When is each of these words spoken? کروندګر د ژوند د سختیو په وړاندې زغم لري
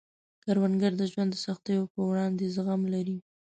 کروندګر 0.43 0.93
د 0.97 1.03
ژوند 1.11 1.29
د 1.33 1.37
سختیو 1.45 1.91
په 1.93 1.99
وړاندې 2.09 2.43
زغم 2.55 2.81
لري 2.93 3.17